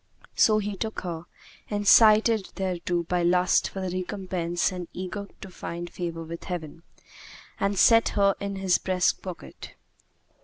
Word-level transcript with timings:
So 0.35 0.57
he 0.57 0.75
took 0.75 1.01
her, 1.01 1.25
incited 1.69 2.49
thereto 2.55 3.03
by 3.03 3.21
lust 3.21 3.69
for 3.69 3.81
the 3.81 3.95
recompense 3.95 4.71
and 4.71 4.87
eager 4.93 5.27
to 5.41 5.49
find 5.51 5.91
favour 5.91 6.23
with 6.23 6.45
Heaven, 6.45 6.81
and 7.59 7.77
set 7.77 8.09
her 8.17 8.33
in 8.39 8.55
his 8.55 8.79
breastpocket. 8.79 9.75